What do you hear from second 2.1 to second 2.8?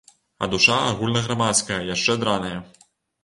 драная!